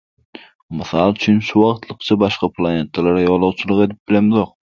[0.77, 4.57] Mysal üçin şuwagtlykça başga planetalara ýolagçylyk edip bilemzok.